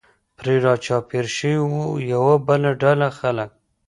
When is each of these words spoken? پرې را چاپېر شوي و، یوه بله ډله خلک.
پرې 0.37 0.55
را 0.63 0.73
چاپېر 0.85 1.25
شوي 1.37 1.57
و، 1.71 1.73
یوه 2.11 2.33
بله 2.47 2.71
ډله 2.81 3.07
خلک. 3.19 3.51